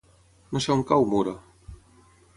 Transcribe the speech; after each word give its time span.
No 0.55 0.61
sé 0.65 0.71
on 0.75 0.81
cau 0.93 1.05
Muro. 1.13 1.37